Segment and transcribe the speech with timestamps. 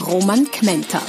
[0.00, 1.00] Roman Kmenter.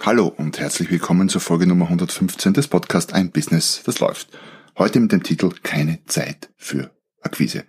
[0.00, 4.28] Hallo und herzlich willkommen zur Folge Nummer 115 des Podcasts Ein Business, das läuft.
[4.76, 6.90] Heute mit dem Titel Keine Zeit für
[7.20, 7.64] Akquise.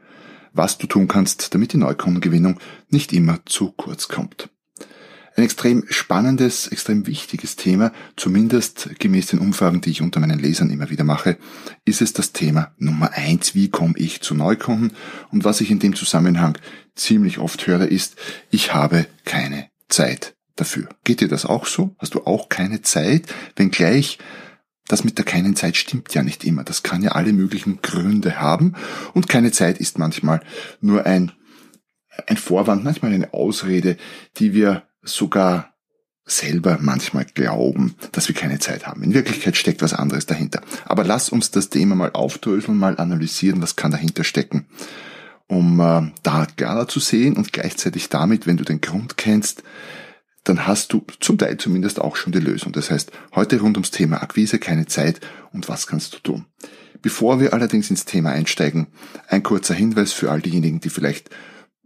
[0.54, 2.60] Was du tun kannst, damit die Neukundengewinnung
[2.90, 4.50] nicht immer zu kurz kommt.
[5.36, 10.70] Ein extrem spannendes, extrem wichtiges Thema, zumindest gemäß den Umfragen, die ich unter meinen Lesern
[10.70, 11.38] immer wieder mache,
[11.86, 13.56] ist es das Thema Nummer eins.
[13.56, 14.96] Wie komme ich zu Neukunden?
[15.32, 16.58] Und was ich in dem Zusammenhang
[16.96, 18.16] ziemlich oft höre, ist,
[18.52, 20.88] ich habe keine Zeit dafür.
[21.04, 21.96] Geht dir das auch so?
[21.98, 23.26] Hast du auch keine Zeit?
[23.56, 24.20] Wenngleich
[24.88, 26.64] das mit der keinen Zeit stimmt ja nicht immer.
[26.64, 28.76] Das kann ja alle möglichen Gründe haben.
[29.14, 30.42] Und keine Zeit ist manchmal
[30.82, 31.32] nur ein,
[32.28, 33.98] ein Vorwand, manchmal eine Ausrede,
[34.38, 35.74] die wir sogar
[36.26, 39.04] selber manchmal glauben, dass wir keine Zeit haben.
[39.04, 40.62] In Wirklichkeit steckt was anderes dahinter.
[40.86, 44.66] Aber lass uns das Thema mal aufdröseln, mal analysieren, was kann dahinter stecken,
[45.48, 49.64] um äh, da klarer zu sehen und gleichzeitig damit, wenn du den Grund kennst,
[50.46, 52.74] dann hast du zum Teil zumindest auch schon die Lösung.
[52.74, 55.20] Das heißt, heute rund ums Thema Akquise, keine Zeit
[55.52, 56.46] und was kannst du tun.
[57.02, 58.88] Bevor wir allerdings ins Thema einsteigen,
[59.28, 61.30] ein kurzer Hinweis für all diejenigen, die vielleicht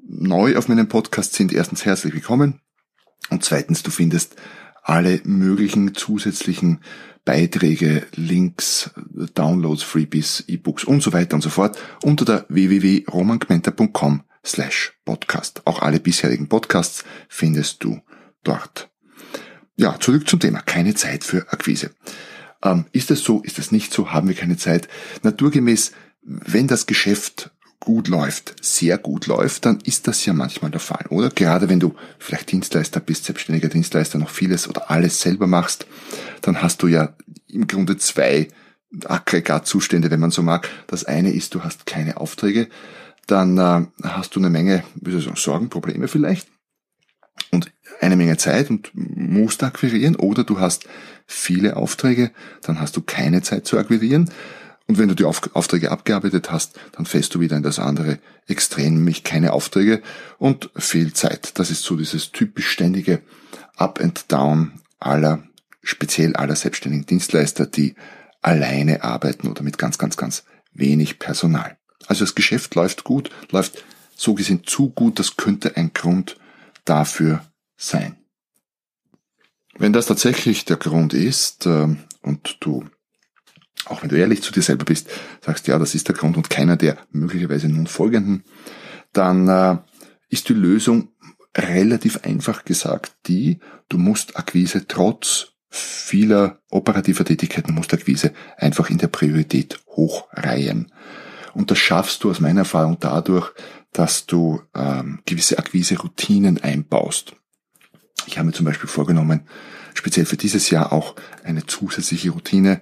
[0.08, 1.52] neu auf meinem Podcast sind.
[1.54, 2.62] Erstens herzlich willkommen.
[3.30, 4.36] Und zweitens, du findest
[4.84, 6.80] alle möglichen zusätzlichen
[7.26, 8.92] Beiträge, Links,
[9.36, 15.62] Downloads, Freebies, E-Books und so weiter und so fort unter der www.romangmenta.com slash podcast.
[15.66, 18.00] Auch alle bisherigen Podcasts findest du
[18.44, 18.90] dort.
[19.76, 20.62] Ja, zurück zum Thema.
[20.62, 21.92] Keine Zeit für Akquise.
[22.64, 23.42] Ähm, ist es so?
[23.42, 24.12] Ist es nicht so?
[24.12, 24.88] Haben wir keine Zeit?
[25.22, 27.52] Naturgemäß, wenn das Geschäft
[27.88, 31.30] gut läuft, sehr gut läuft, dann ist das ja manchmal der Fall, oder?
[31.30, 35.88] Gerade wenn du vielleicht Dienstleister bist, selbstständiger Dienstleister, noch vieles oder alles selber machst,
[36.42, 37.16] dann hast du ja
[37.48, 38.50] im Grunde zwei
[39.06, 40.68] Aggregatzustände, wenn man so mag.
[40.88, 42.68] Das eine ist, du hast keine Aufträge,
[43.26, 46.50] dann äh, hast du eine Menge, wie soll ich sagen, Sorgen, Probleme vielleicht
[47.52, 47.72] und
[48.02, 50.90] eine Menge Zeit und musst akquirieren oder du hast
[51.26, 52.32] viele Aufträge,
[52.64, 54.30] dann hast du keine Zeit zu akquirieren.
[54.88, 58.96] Und wenn du die Aufträge abgearbeitet hast, dann fällst du wieder in das andere Extrem,
[58.96, 60.02] nämlich keine Aufträge
[60.38, 61.60] und viel Zeit.
[61.60, 63.22] Das ist so dieses typisch ständige
[63.76, 65.44] Up and Down aller,
[65.84, 67.96] speziell aller selbstständigen Dienstleister, die
[68.42, 71.78] alleine arbeiten oder mit ganz, ganz, ganz wenig Personal.
[72.08, 73.84] Also das Geschäft läuft gut, läuft
[74.16, 76.38] so gesehen zu gut, das könnte ein Grund
[76.86, 78.16] dafür sein.
[79.78, 82.86] Wenn das tatsächlich der Grund ist äh, und du,
[83.90, 85.10] auch wenn du ehrlich zu dir selber bist,
[85.46, 88.44] sagst, ja, das ist der Grund und keiner der möglicherweise nun folgenden,
[89.14, 89.78] dann äh,
[90.30, 91.10] ist die Lösung
[91.56, 93.60] relativ einfach gesagt die,
[93.90, 100.92] du musst Akquise trotz vieler operativer Tätigkeiten, musst Akquise einfach in der Priorität hochreihen.
[101.54, 103.52] Und das schaffst du aus meiner Erfahrung dadurch,
[103.92, 107.36] dass du ähm, gewisse Akquise-Routinen einbaust.
[108.28, 109.48] Ich habe mir zum Beispiel vorgenommen,
[109.94, 112.82] speziell für dieses Jahr auch eine zusätzliche Routine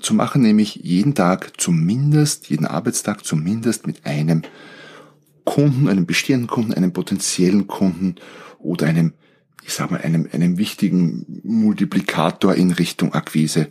[0.00, 4.42] zu machen, nämlich jeden Tag zumindest, jeden Arbeitstag zumindest mit einem
[5.44, 8.16] Kunden, einem bestehenden Kunden, einem potenziellen Kunden
[8.58, 9.12] oder einem,
[9.62, 13.68] ich sag mal, einem, einem wichtigen Multiplikator in Richtung Akquise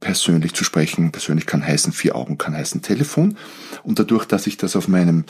[0.00, 1.12] persönlich zu sprechen.
[1.12, 3.36] Persönlich kann heißen vier Augen, kann heißen Telefon.
[3.84, 5.24] Und dadurch, dass ich das auf meinem,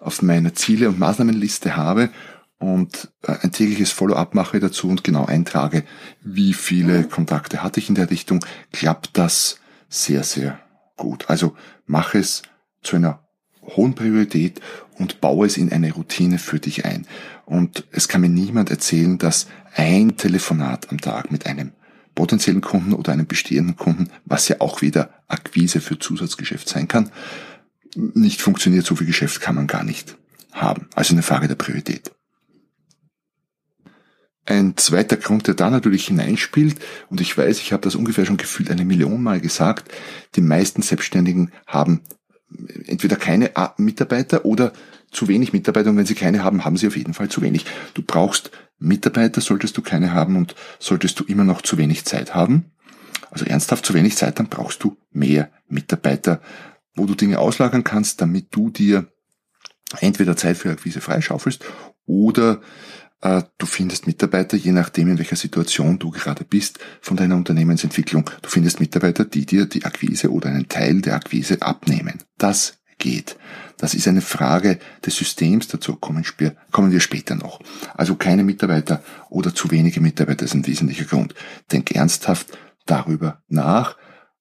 [0.00, 2.10] auf meiner Ziele- und Maßnahmenliste habe
[2.58, 5.84] und äh, ein tägliches Follow-up mache dazu und genau eintrage,
[6.22, 10.58] wie viele Kontakte hatte ich in der Richtung, klappt das sehr, sehr
[10.96, 11.28] gut.
[11.28, 11.54] Also
[11.86, 12.42] mach es
[12.82, 13.20] zu einer
[13.62, 14.60] hohen Priorität
[14.98, 17.06] und baue es in eine Routine für dich ein.
[17.44, 21.72] Und es kann mir niemand erzählen, dass ein Telefonat am Tag mit einem
[22.14, 27.10] potenziellen Kunden oder einem bestehenden Kunden, was ja auch wieder Akquise für Zusatzgeschäft sein kann,
[27.94, 28.86] nicht funktioniert.
[28.86, 30.16] So viel Geschäft kann man gar nicht
[30.52, 30.88] haben.
[30.94, 32.15] Also eine Frage der Priorität.
[34.46, 36.76] Ein zweiter Grund, der da natürlich hineinspielt,
[37.10, 39.92] und ich weiß, ich habe das ungefähr schon gefühlt eine Million Mal gesagt,
[40.36, 42.02] die meisten Selbstständigen haben
[42.86, 44.72] entweder keine Mitarbeiter oder
[45.10, 47.66] zu wenig Mitarbeiter und wenn sie keine haben, haben sie auf jeden Fall zu wenig.
[47.94, 52.34] Du brauchst Mitarbeiter, solltest du keine haben und solltest du immer noch zu wenig Zeit
[52.34, 52.72] haben.
[53.30, 56.40] Also ernsthaft zu wenig Zeit, dann brauchst du mehr Mitarbeiter,
[56.94, 59.08] wo du Dinge auslagern kannst, damit du dir
[60.00, 61.64] entweder Zeit für Akquise freischaufelst
[62.06, 62.60] Oder
[63.20, 68.48] du findest Mitarbeiter, je nachdem, in welcher Situation du gerade bist, von deiner Unternehmensentwicklung, du
[68.48, 72.22] findest Mitarbeiter, die dir die Akquise oder einen Teil der Akquise abnehmen.
[72.38, 73.36] Das geht.
[73.78, 77.60] Das ist eine Frage des Systems, dazu kommen wir, kommen wir später noch.
[77.94, 81.34] Also keine Mitarbeiter oder zu wenige Mitarbeiter ist ein wesentlicher Grund.
[81.72, 83.96] Denk ernsthaft darüber nach,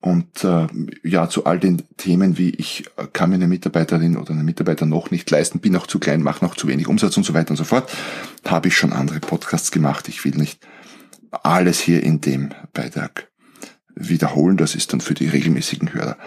[0.06, 0.68] und äh,
[1.02, 5.10] ja, zu all den Themen wie ich kann mir eine Mitarbeiterin oder einen Mitarbeiter noch
[5.10, 7.56] nicht leisten, bin noch zu klein, mache noch zu wenig Umsatz und so weiter und
[7.56, 7.92] so fort,
[8.46, 10.08] habe ich schon andere Podcasts gemacht.
[10.08, 10.60] Ich will nicht
[11.32, 13.32] alles hier in dem Beitrag
[13.96, 14.58] wiederholen.
[14.58, 16.18] Das ist dann für die regelmäßigen Hörer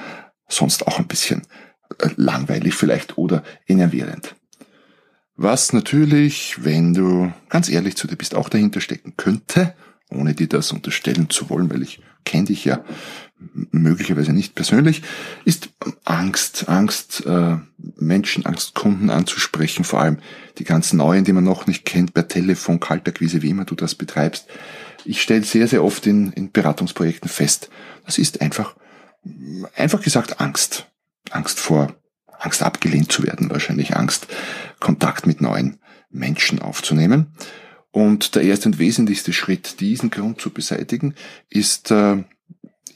[0.49, 1.43] sonst auch ein bisschen
[2.01, 4.35] äh, langweilig vielleicht oder enervierend.
[5.37, 9.73] Was natürlich, wenn du ganz ehrlich zu dir bist, auch dahinter stecken könnte,
[10.11, 12.83] ohne dir das unterstellen zu wollen, weil ich kenne dich ja
[13.71, 15.03] möglicherweise nicht persönlich,
[15.45, 15.71] ist
[16.05, 17.57] Angst, Angst, äh,
[17.97, 20.19] Menschen, Angst, Kunden anzusprechen, vor allem
[20.59, 23.95] die ganz neuen, die man noch nicht kennt, per Telefon, Kaltakquise, wie immer du das
[23.95, 24.47] betreibst.
[25.05, 27.71] Ich stelle sehr, sehr oft in, in Beratungsprojekten fest,
[28.05, 28.75] das ist einfach,
[29.77, 30.87] einfach gesagt Angst.
[31.31, 31.95] Angst vor,
[32.39, 34.29] Angst abgelehnt zu werden, wahrscheinlich Angst,
[34.81, 35.79] Kontakt mit neuen
[36.11, 37.35] Menschen aufzunehmen.
[37.91, 41.15] Und der erste und wesentlichste Schritt, diesen Grund zu beseitigen,
[41.49, 42.25] ist äh,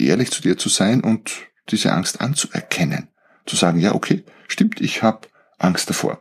[0.00, 1.32] ehrlich zu dir zu sein und
[1.70, 3.08] diese Angst anzuerkennen.
[3.46, 5.28] Zu sagen, ja, okay, stimmt, ich habe
[5.58, 6.20] Angst davor.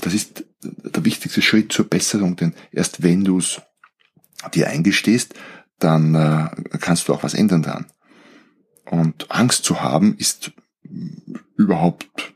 [0.00, 3.60] Das ist der wichtigste Schritt zur Besserung, denn erst wenn du es
[4.54, 5.34] dir eingestehst,
[5.78, 7.86] dann äh, kannst du auch was ändern dran.
[8.86, 10.52] Und Angst zu haben ist
[11.56, 12.34] überhaupt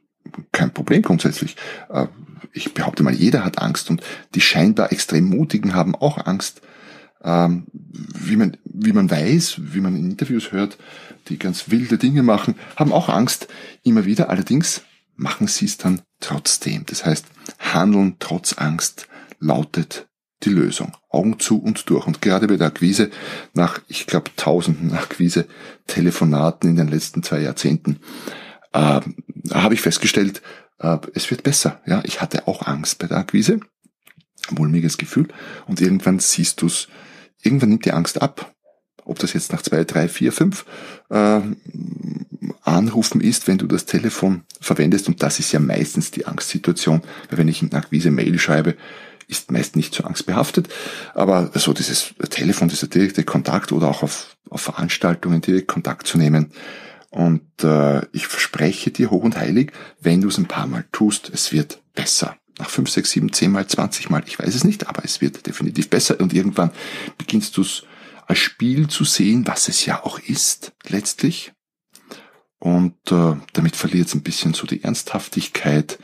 [0.52, 1.56] kein Problem grundsätzlich.
[1.88, 2.06] Äh,
[2.52, 4.02] ich behaupte mal, jeder hat Angst und
[4.34, 6.60] die scheinbar extrem Mutigen haben auch Angst.
[7.24, 10.78] Ähm, wie man, wie man weiß, wie man in Interviews hört,
[11.28, 13.48] die ganz wilde Dinge machen, haben auch Angst
[13.84, 14.30] immer wieder.
[14.30, 14.82] Allerdings
[15.14, 16.84] machen sie es dann trotzdem.
[16.86, 17.26] Das heißt,
[17.58, 19.06] handeln trotz Angst
[19.38, 20.08] lautet
[20.44, 20.92] die Lösung.
[21.10, 22.06] Augen zu und durch.
[22.06, 23.10] Und gerade bei der Akquise,
[23.54, 28.00] nach, ich glaube, tausenden Akquise-Telefonaten in den letzten zwei Jahrzehnten,
[28.72, 29.00] äh,
[29.52, 30.42] habe ich festgestellt,
[30.78, 31.80] äh, es wird besser.
[31.86, 33.60] Ja, ich hatte auch Angst bei der Akquise,
[34.50, 35.28] mulmiges Gefühl.
[35.66, 36.88] Und irgendwann siehst du es,
[37.42, 38.54] irgendwann nimmt die Angst ab.
[39.04, 40.64] Ob das jetzt nach zwei, drei, vier, fünf
[41.10, 41.40] äh,
[42.62, 45.08] Anrufen ist, wenn du das Telefon verwendest.
[45.08, 48.76] Und das ist ja meistens die Angstsituation, weil wenn ich in Akquise Mail schreibe,
[49.26, 50.68] ist meist nicht so angstbehaftet.
[51.14, 56.18] Aber so dieses Telefon, dieser direkte Kontakt oder auch auf, auf Veranstaltungen direkt Kontakt zu
[56.18, 56.52] nehmen,
[57.12, 61.30] und äh, ich verspreche dir hoch und heilig, wenn du es ein paar Mal tust,
[61.32, 62.38] es wird besser.
[62.58, 65.46] Nach fünf, sechs, sieben, zehn Mal, zwanzig Mal, ich weiß es nicht, aber es wird
[65.46, 66.20] definitiv besser.
[66.20, 66.70] Und irgendwann
[67.18, 67.84] beginnst du es
[68.26, 71.52] als Spiel zu sehen, was es ja auch ist, letztlich.
[72.58, 75.98] Und äh, damit verliert es ein bisschen so die Ernsthaftigkeit.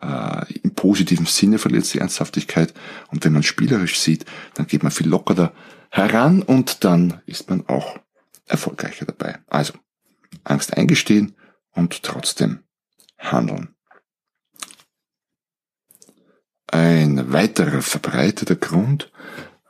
[0.00, 2.72] Äh, Im positiven Sinne verliert es die Ernsthaftigkeit.
[3.08, 4.24] Und wenn man spielerisch sieht,
[4.54, 5.52] dann geht man viel lockerer
[5.90, 7.98] heran und dann ist man auch
[8.46, 9.38] erfolgreicher dabei.
[9.48, 9.72] Also,
[10.44, 11.34] Angst eingestehen
[11.72, 12.60] und trotzdem
[13.18, 13.74] handeln.
[16.68, 19.10] Ein weiterer verbreiteter Grund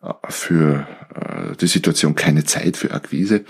[0.02, 3.44] äh, für äh, die Situation keine Zeit für Akquise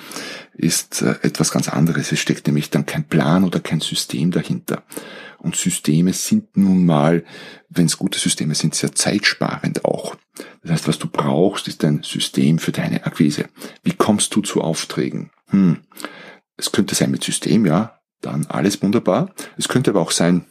[0.54, 2.12] ist äh, etwas ganz anderes.
[2.12, 4.82] Es steckt nämlich dann kein Plan oder kein System dahinter.
[5.38, 7.24] Und Systeme sind nun mal,
[7.68, 10.16] wenn es gute Systeme sind, sehr zeitsparend auch.
[10.62, 13.48] Das heißt, was du brauchst, ist ein System für deine Akquise.
[13.82, 15.30] Wie kommst du zu Aufträgen?
[15.48, 15.78] Hm.
[16.56, 19.30] Es könnte sein mit System, ja, dann alles wunderbar.
[19.56, 20.44] Es könnte aber auch sein,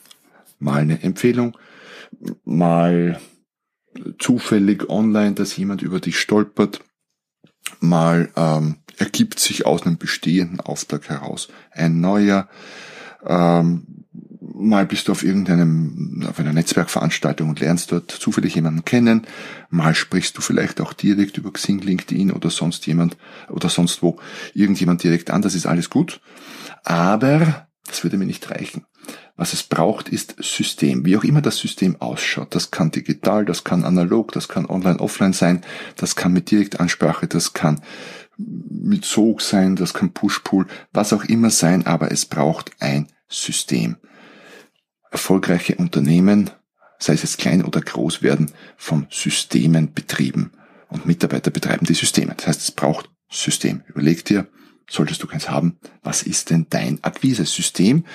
[0.57, 1.57] mal eine Empfehlung,
[2.43, 3.19] mal
[4.19, 6.81] zufällig online, dass jemand über dich stolpert,
[7.79, 12.47] mal ähm, ergibt sich aus einem bestehenden Auftrag heraus ein neuer,
[13.25, 14.05] ähm,
[14.57, 19.27] mal bist du auf irgendeinem, auf einer Netzwerkveranstaltung und lernst dort zufällig jemanden kennen,
[19.69, 23.17] mal sprichst du vielleicht auch direkt über Xing, LinkedIn oder sonst jemand
[23.49, 24.19] oder sonst wo
[24.53, 26.21] irgendjemand direkt an, das ist alles gut.
[26.83, 28.85] Aber das würde mir nicht reichen.
[29.35, 31.05] Was es braucht, ist System.
[31.05, 32.55] Wie auch immer das System ausschaut.
[32.55, 35.61] Das kann digital, das kann analog, das kann online, offline sein,
[35.95, 37.81] das kann mit Direktansprache, das kann
[38.37, 43.97] mit Sog sein, das kann Push-Pull, was auch immer sein, aber es braucht ein System
[45.11, 46.49] erfolgreiche Unternehmen,
[46.99, 50.51] sei es jetzt klein oder groß, werden von Systemen betrieben.
[50.89, 52.33] Und Mitarbeiter betreiben die Systeme.
[52.35, 53.83] Das heißt, es braucht System.
[53.87, 54.47] Überleg dir,
[54.89, 58.05] solltest du keins haben, was ist denn dein Akquise-System?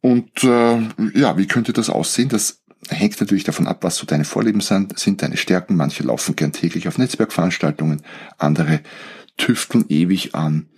[0.00, 0.80] Und äh,
[1.14, 2.28] ja, wie könnte das aussehen?
[2.28, 5.76] Das hängt natürlich davon ab, was so deine Vorlieben sind, sind deine Stärken.
[5.76, 8.02] Manche laufen gern täglich auf Netzwerkveranstaltungen,
[8.38, 8.80] andere
[9.36, 10.68] tüfteln ewig an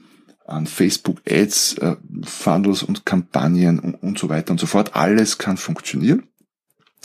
[0.50, 4.96] an Facebook Ads, äh, Funnels und Kampagnen und, und so weiter und so fort.
[4.96, 6.24] Alles kann funktionieren.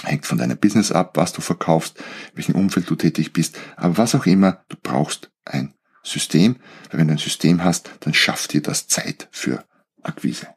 [0.03, 1.99] hängt von deinem Business ab, was du verkaufst,
[2.31, 6.57] in welchem Umfeld du tätig bist, aber was auch immer, du brauchst ein System,
[6.89, 9.63] weil wenn du ein System hast, dann schafft dir das Zeit für
[10.01, 10.47] Akquise.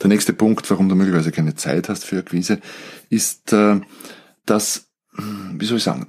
[0.00, 2.60] Der nächste Punkt, warum du möglicherweise keine Zeit hast für Akquise,
[3.10, 3.80] ist, äh,
[4.46, 6.06] dass, hm, wie soll ich sagen,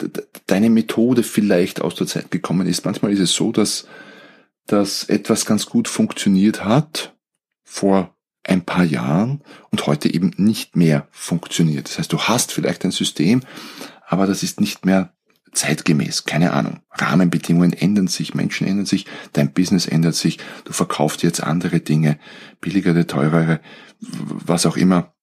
[0.47, 2.85] deine Methode vielleicht aus der Zeit gekommen ist.
[2.85, 3.87] Manchmal ist es so, dass,
[4.67, 7.15] dass etwas ganz gut funktioniert hat
[7.63, 11.87] vor ein paar Jahren und heute eben nicht mehr funktioniert.
[11.87, 13.41] Das heißt, du hast vielleicht ein System,
[14.07, 15.13] aber das ist nicht mehr
[15.53, 16.79] zeitgemäß, keine Ahnung.
[16.91, 22.19] Rahmenbedingungen ändern sich, Menschen ändern sich, dein Business ändert sich, du verkaufst jetzt andere Dinge,
[22.61, 23.59] billigere, teurere,
[23.99, 25.13] was auch immer,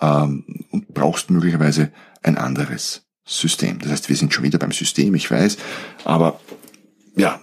[0.00, 3.78] ähm, und brauchst möglicherweise ein anderes System.
[3.78, 5.58] Das heißt, wir sind schon wieder beim System, ich weiß,
[6.04, 6.40] aber
[7.16, 7.40] ja,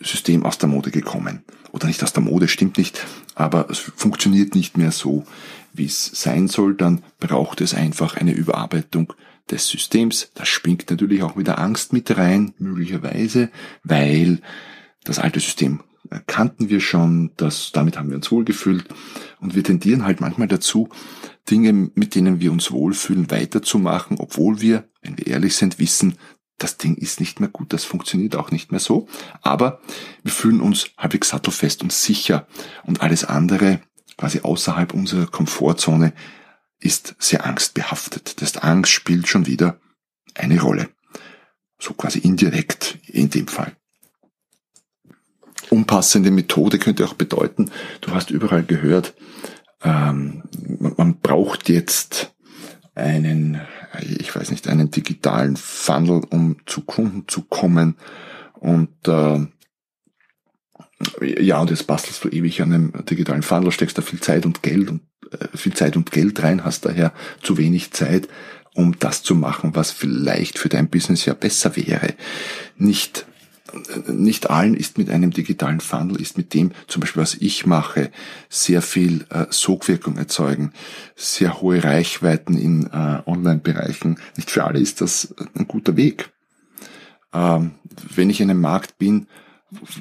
[0.00, 1.44] System aus der Mode gekommen.
[1.72, 5.26] Oder nicht aus der Mode, stimmt nicht, aber es funktioniert nicht mehr so,
[5.72, 9.12] wie es sein soll, dann braucht es einfach eine Überarbeitung
[9.50, 10.30] des Systems.
[10.34, 13.50] Das springt natürlich auch wieder Angst mit rein, möglicherweise,
[13.82, 14.40] weil
[15.04, 15.80] das alte System
[16.26, 18.86] kannten wir schon, das, damit haben wir uns wohlgefühlt.
[19.40, 20.88] Und wir tendieren halt manchmal dazu,
[21.50, 26.16] Dinge, mit denen wir uns wohlfühlen, weiterzumachen, obwohl wir, wenn wir ehrlich sind, wissen,
[26.58, 29.08] das Ding ist nicht mehr gut, das funktioniert auch nicht mehr so,
[29.42, 29.80] aber
[30.22, 32.46] wir fühlen uns halbwegs sattelfest und sicher.
[32.84, 33.80] Und alles andere,
[34.16, 36.12] quasi außerhalb unserer Komfortzone,
[36.84, 38.40] ist sehr angstbehaftet.
[38.40, 39.80] Das heißt, Angst spielt schon wieder
[40.34, 40.90] eine Rolle.
[41.78, 43.72] So quasi indirekt in dem Fall.
[45.70, 47.70] Unpassende Methode könnte auch bedeuten,
[48.02, 49.14] du hast überall gehört,
[49.82, 50.42] ähm,
[50.96, 52.34] man braucht jetzt
[52.94, 53.60] einen,
[54.00, 57.96] ich weiß nicht, einen digitalen Funnel, um zu Kunden zu kommen.
[58.52, 59.46] Und äh,
[61.42, 64.62] ja, und jetzt bastelst du ewig an einem digitalen Funnel, steckst da viel Zeit und
[64.62, 65.00] Geld und
[65.54, 67.12] viel Zeit und Geld rein, hast daher
[67.42, 68.28] zu wenig Zeit,
[68.74, 72.14] um das zu machen, was vielleicht für dein Business ja besser wäre.
[72.76, 73.26] Nicht
[74.06, 78.10] nicht allen ist mit einem digitalen Funnel, ist mit dem, zum Beispiel was ich mache,
[78.48, 80.72] sehr viel äh, Sogwirkung erzeugen,
[81.16, 84.18] sehr hohe Reichweiten in äh, Online-Bereichen.
[84.36, 86.30] Nicht für alle ist das ein guter Weg.
[87.32, 87.72] Ähm,
[88.14, 89.26] wenn ich in einem Markt bin,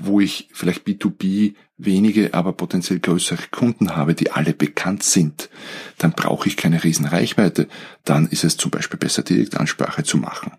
[0.01, 5.49] wo ich vielleicht B2B wenige, aber potenziell größere Kunden habe, die alle bekannt sind,
[5.97, 7.67] dann brauche ich keine riesen Reichweite.
[8.05, 10.53] Dann ist es zum Beispiel besser, Direktansprache zu machen.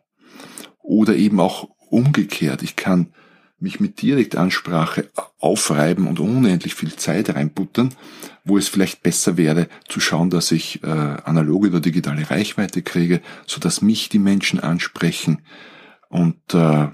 [0.83, 2.63] Oder eben auch umgekehrt.
[2.63, 3.13] Ich kann
[3.59, 7.95] mich mit Direktansprache aufreiben und unendlich viel Zeit reinbuttern,
[8.45, 13.23] wo es vielleicht besser wäre zu schauen, dass ich äh, analoge oder digitale Reichweite kriege,
[13.47, 15.43] so dass mich die Menschen ansprechen
[16.11, 16.89] und äh,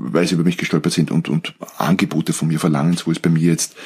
[0.00, 3.30] weil sie über mich gestolpert sind und, und Angebote von mir verlangen, wo es bei
[3.30, 3.76] mir jetzt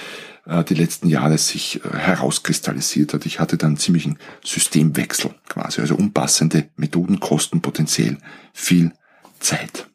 [0.47, 3.27] äh, die letzten Jahre sich äh, herauskristallisiert hat.
[3.27, 8.19] Ich hatte dann ziemlichen Systemwechsel quasi, also unpassende Methoden kosten potenziell
[8.53, 8.93] viel
[9.41, 9.91] Zeit.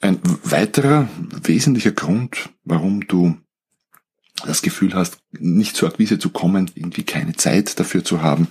[0.00, 1.08] Ein weiterer
[1.42, 3.36] wesentlicher Grund, warum du
[4.46, 8.48] das Gefühl hast, nicht zur Akquise zu kommen, irgendwie keine Zeit dafür zu haben,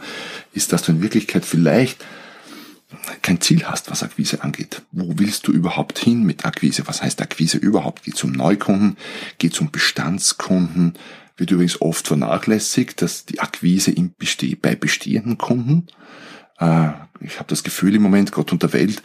[0.54, 2.06] ist, dass du in Wirklichkeit vielleicht
[3.22, 4.82] kein Ziel hast, was Akquise angeht.
[4.92, 6.88] Wo willst du überhaupt hin mit Akquise?
[6.88, 8.04] Was heißt Akquise überhaupt?
[8.04, 8.98] Geht es um Neukunden?
[9.38, 10.94] Geht es um Bestandskunden?
[11.38, 15.88] Wird übrigens oft vernachlässigt, dass die Akquise im Beste bei bestehenden Kunden,
[16.60, 16.90] äh,
[17.22, 19.02] ich habe das Gefühl im Moment, Gott und der Welt,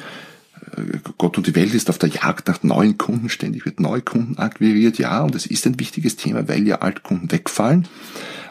[0.76, 4.38] äh, Gott und die Welt ist auf der Jagd nach neuen Kunden, ständig wird Neukunden
[4.38, 7.86] akquiriert, ja, und es ist ein wichtiges Thema, weil ja Altkunden wegfallen.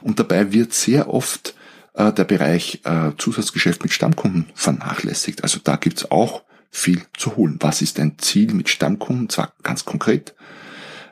[0.01, 1.55] Und dabei wird sehr oft
[1.93, 5.43] äh, der Bereich äh, Zusatzgeschäft mit Stammkunden vernachlässigt.
[5.43, 7.57] Also da gibt's auch viel zu holen.
[7.59, 9.29] Was ist dein Ziel mit Stammkunden?
[9.29, 10.35] Zwar ganz konkret.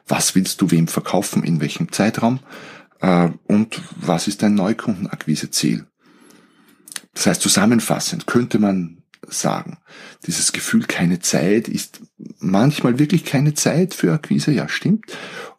[0.07, 2.39] Was willst du wem verkaufen, in welchem Zeitraum?
[2.99, 5.85] Äh, und was ist dein Neukundenakquiseziel?
[7.13, 9.77] Das heißt, zusammenfassend könnte man sagen,
[10.25, 12.01] dieses Gefühl keine Zeit ist
[12.39, 15.05] manchmal wirklich keine Zeit für Akquise, ja stimmt,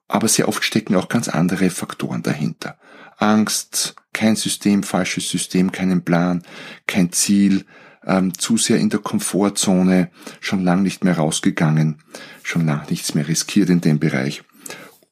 [0.08, 2.78] aber sehr oft stecken auch ganz andere Faktoren dahinter.
[3.18, 6.42] Angst, kein System, falsches System, keinen Plan,
[6.86, 7.64] kein Ziel,
[8.04, 11.98] ähm, zu sehr in der Komfortzone, schon lang nicht mehr rausgegangen,
[12.42, 14.42] schon lang nichts mehr riskiert in dem Bereich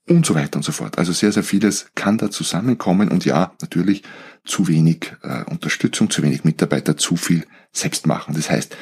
[0.08, 0.98] und so weiter und so fort.
[0.98, 4.02] Also sehr, sehr vieles kann da zusammenkommen und ja, natürlich
[4.44, 8.34] zu wenig äh, Unterstützung, zu wenig Mitarbeiter, zu viel selbst machen.
[8.34, 8.76] Das heißt,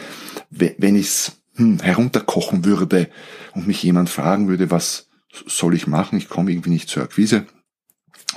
[0.50, 3.10] wenn ich es hm, herunterkochen würde
[3.52, 5.08] und mich jemand fragen würde, was
[5.46, 7.46] soll ich machen, ich komme irgendwie nicht zur Akquise,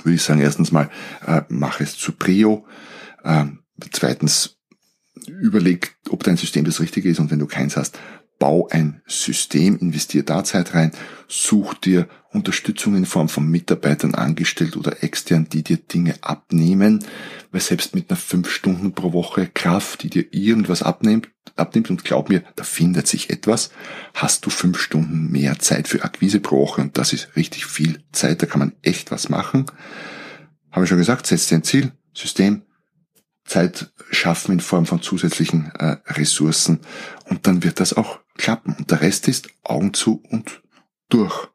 [0.02, 0.90] würde ich sagen, erstens mal,
[1.26, 2.66] äh, mach es zu Prio.
[3.24, 3.60] Ähm,
[3.92, 4.58] zweitens,
[5.26, 7.98] überleg, ob dein System das Richtige ist und wenn du keins hast,
[8.42, 10.90] bau ein System, investier da Zeit rein,
[11.28, 17.04] such dir Unterstützung in Form von Mitarbeitern angestellt oder extern, die dir Dinge abnehmen,
[17.52, 22.02] weil selbst mit einer fünf Stunden pro Woche Kraft, die dir irgendwas abnimmt, abnimmt und
[22.02, 23.70] glaub mir, da findet sich etwas,
[24.12, 28.02] hast du fünf Stunden mehr Zeit für Akquise pro Woche und das ist richtig viel
[28.10, 29.66] Zeit, da kann man echt was machen.
[30.72, 32.62] Habe ich schon gesagt, setz dir ein Ziel, System,
[33.44, 36.80] Zeit schaffen in Form von zusätzlichen äh, Ressourcen
[37.26, 38.74] und dann wird das auch klappen.
[38.78, 40.62] Und der Rest ist Augen zu und
[41.08, 41.48] durch.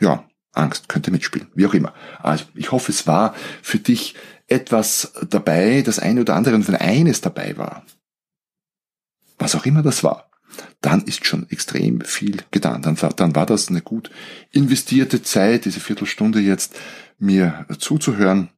[0.00, 1.94] Ja, Angst könnte mitspielen, wie auch immer.
[2.20, 4.14] Also ich hoffe, es war für dich
[4.46, 7.84] etwas dabei, das eine oder andere und wenn eines dabei war,
[9.38, 10.30] was auch immer das war,
[10.80, 12.82] dann ist schon extrem viel getan.
[12.82, 14.10] Dann, dann war das eine gut
[14.50, 16.76] investierte Zeit, diese Viertelstunde jetzt
[17.18, 18.50] mir zuzuhören.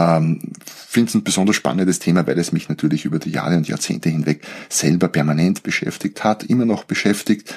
[0.00, 3.68] Ähm, Finde es ein besonders spannendes Thema, weil es mich natürlich über die Jahre und
[3.68, 7.54] Jahrzehnte hinweg selber permanent beschäftigt hat, immer noch beschäftigt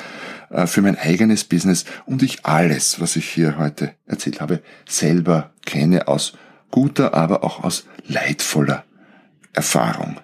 [0.49, 5.53] äh, für mein eigenes Business und ich alles, was ich hier heute erzählt habe, selber
[5.65, 6.33] kenne aus
[6.69, 8.83] guter, aber auch aus leidvoller
[9.53, 10.19] Erfahrung.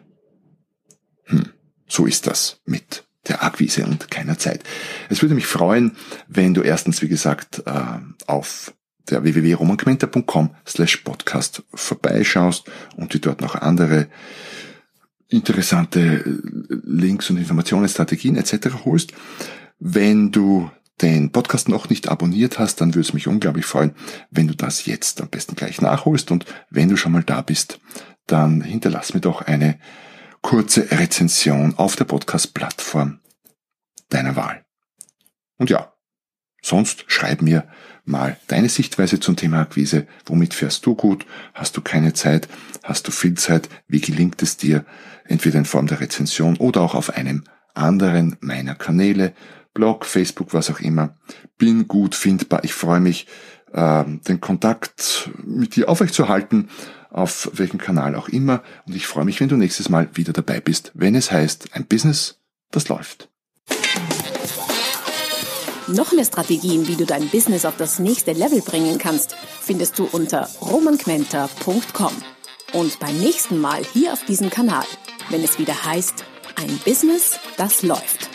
[1.26, 1.50] Hm,
[1.88, 4.64] so ist das mit der Akquise und keiner Zeit.
[5.10, 5.96] Es würde mich freuen,
[6.28, 7.72] wenn du erstens, wie gesagt, äh,
[8.28, 8.74] auf
[9.12, 14.08] der www.romanquenter.com slash podcast vorbeischaust und dir dort noch andere
[15.28, 16.24] interessante
[16.70, 18.86] Links und Informationen, Strategien etc.
[18.86, 19.14] holst.
[19.80, 20.70] Wenn du
[21.02, 23.94] den Podcast noch nicht abonniert hast, dann würde es mich unglaublich freuen,
[24.32, 26.32] wenn du das jetzt am besten gleich nachholst.
[26.32, 27.80] Und wenn du schon mal da bist,
[28.28, 29.80] dann hinterlass mir doch eine
[30.42, 33.20] kurze Rezension auf der Podcast-Plattform
[34.10, 34.66] deiner Wahl.
[35.58, 35.94] Und ja,
[36.62, 37.68] sonst schreib mir
[38.10, 40.08] mal deine Sichtweise zum Thema Akquise.
[40.26, 41.26] Womit fährst du gut?
[41.54, 42.48] Hast du keine Zeit?
[42.84, 43.70] Hast du viel Zeit?
[43.88, 44.86] Wie gelingt es dir?
[45.26, 49.34] Entweder in Form der Rezension oder auch auf einem anderen meiner Kanäle,
[49.74, 51.16] Blog, Facebook, was auch immer.
[51.58, 52.64] Bin gut findbar.
[52.64, 53.28] Ich freue mich,
[53.74, 56.70] ähm, den Kontakt mit dir aufrechtzuerhalten,
[57.12, 58.64] auf welchem Kanal auch immer.
[58.86, 61.86] Und ich freue mich, wenn du nächstes Mal wieder dabei bist, wenn es heißt, ein
[61.86, 62.40] Business,
[62.72, 63.29] das läuft.
[65.92, 70.08] Noch mehr Strategien, wie du dein Business auf das nächste Level bringen kannst, findest du
[70.12, 72.14] unter romanquenter.com.
[72.74, 74.86] Und beim nächsten Mal hier auf diesem Kanal,
[75.30, 76.24] wenn es wieder heißt,
[76.56, 78.29] ein Business, das läuft.